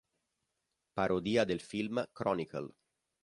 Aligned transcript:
Parodia 0.99 1.45
del 1.45 1.61
film 1.61 2.03
"Chronicle". 2.11 2.73